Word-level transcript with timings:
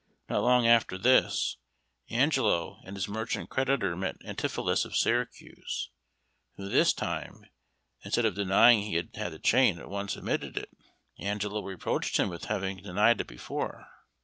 Not 0.27 0.41
long 0.41 0.65
after 0.65 0.97
this, 0.97 1.57
Angelo 2.09 2.79
and 2.85 2.97
his 2.97 3.07
merchant 3.07 3.51
creditor 3.51 3.95
met 3.95 4.19
Antipholus 4.25 4.83
of 4.83 4.95
Syracuse, 4.95 5.91
who 6.57 6.67
this 6.67 6.91
time, 6.91 7.45
instead 8.03 8.25
of 8.25 8.33
denying 8.33 8.81
he 8.81 8.95
had 8.95 9.11
had 9.13 9.31
the 9.31 9.37
chain, 9.37 9.77
at 9.77 9.89
once 9.91 10.15
admitted 10.17 10.57
it. 10.57 10.71
Angelo 11.19 11.61
reproached 11.61 12.17
him 12.17 12.29
with 12.29 12.45
having 12.45 12.77
denied 12.77 13.21
it 13.21 13.27
before. 13.27 13.85